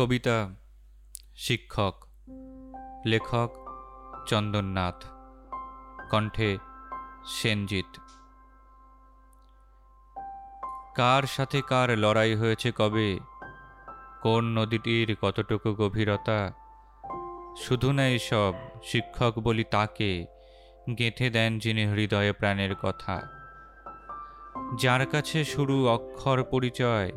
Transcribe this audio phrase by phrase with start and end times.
[0.00, 0.48] কবিতা
[1.36, 2.06] শিক্ষক,
[3.06, 3.50] লেখক
[4.26, 5.04] চন্দননাথ,
[6.10, 6.58] কণ্ঠে
[7.26, 8.00] সেনজিৎ।
[10.96, 13.18] কার সাথে কার লড়াই হয়েছে কবে?
[14.22, 16.52] কোন নদীটির কতটুকু গভীরতা?
[17.62, 20.26] শুধু না সব শিক্ষক বলি তাকে
[20.98, 23.20] গেঁথে দেন যিনি হৃদয়ে প্রাণের কথা।
[24.80, 27.12] যার কাছে শুরু অক্ষর পরিচয়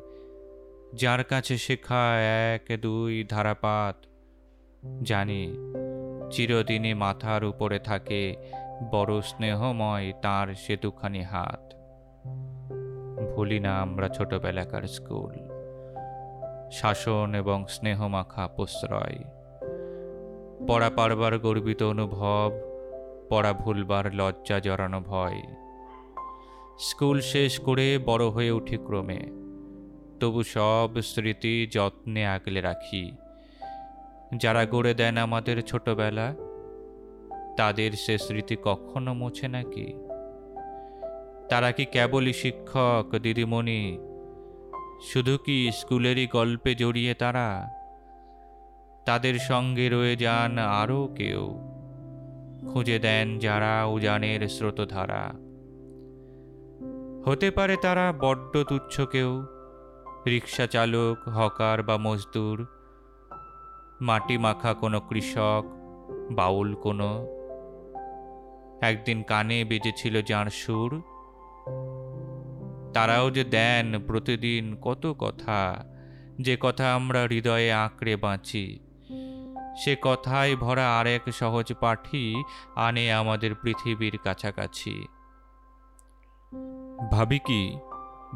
[0.93, 2.21] যার কাছে শেখা
[2.53, 4.05] এক, দুই ধারাপাত।
[5.03, 5.57] জানি
[6.31, 8.35] চিরদিনই মাথার উপরে থাকে
[8.91, 11.73] বড় স্নেহময় তার সে দুখানি হাত।
[13.35, 15.49] ভুলি না আমরা ছোটবেলাকার স্কুল।
[16.71, 19.23] শাসন এবং স্নেহমাখা প্রশ্রয়।
[20.67, 22.51] পড়া পারবার গর্বিত অনুভব,
[23.29, 25.41] পড়া ভুলবার লজ্জা জড়ানো ভয়।
[26.79, 29.42] স্কুল শেষ করে বড় হয়ে উঠি ক্রমে।
[30.23, 33.11] তবু সব স্মৃতি যত্নে আগলে রাখি।
[34.37, 36.35] যারা গড়ে দেন আমাদের ছোটবেলা,
[37.57, 39.93] তাদের সে স্মৃতি কখনো মোছে নাকি
[41.49, 43.97] তারা কি কেবলই শিক্ষক, দিদিমণি,
[45.13, 47.69] শুধু কি স্কুলেরই গল্পে জড়িয়ে তারা?
[49.05, 51.59] তাদের সঙ্গে রয়ে যান আরও কেউ।
[52.73, 55.31] খুঁজে দেন যারা উজানের স্রোতধারা।
[57.31, 59.45] হতে পারে তারা বড্ড তুচ্ছ কেউ
[60.27, 62.67] রিক্সা চালক, হকার বা মজদুর,
[64.01, 65.63] মাটি মাখা কোনো কৃষক,
[66.31, 67.11] বাউল কোনো।
[68.81, 70.91] একদিন কানে বেজেছিল যাঁর সুর,
[72.93, 75.85] তারাও যে দেন প্রতিদিন কত কথা,
[76.39, 78.79] যে কথা আমরা হৃদয়ে আঁকড়ে বাঁচি,
[79.83, 82.43] সে কথায় ভরা আরেক সহজ পাঠি
[82.75, 84.95] আনে আমাদের পৃথিবীর কাছাকাছি।
[87.11, 87.63] ভাবি কি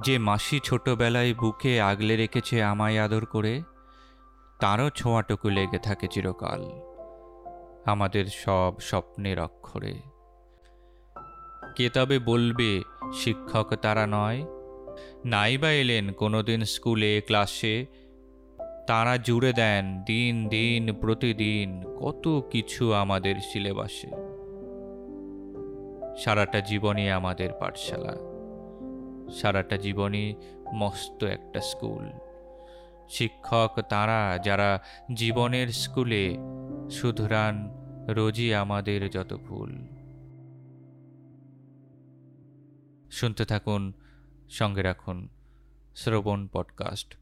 [0.04, 3.62] যে মাসি ছোটবেলায় বুকে আগলে রেখেছে আমায় আদর করে,
[4.60, 6.66] তারও ছোঁয়াটুকু লেগে থাকে চিরকাল
[7.86, 10.00] আমাদের সব স্বপ্নের অক্ষরে।
[11.76, 12.82] কে তবে বলবে,
[13.14, 14.46] শিক্ষক তারা নয়।
[15.26, 17.86] নাই বা এলেন কোনোদিন স্কুলে, ক্লাসে।
[18.88, 24.10] তারা জুড়ে দেন দিন দিন, প্রতিদিন কত কিছু আমাদের সিলেবাসে।
[26.18, 28.37] সারাটা জীবনই আমাদের পাঠশালা।
[29.32, 30.36] সারাটা জীবনই
[30.74, 32.12] মস্ত একটা স্কুল।
[33.10, 34.84] শিক্ষক তারা যারা
[35.14, 36.38] জীবনের স্কুলে
[36.92, 37.72] সুধরান
[38.08, 39.88] রোজই আমাদের যত ভুল।
[43.12, 43.94] শুনতে থাকুন,
[44.50, 45.28] সঙ্গে রাখুন
[45.96, 47.18] শ্রবণ পডকাস্ট।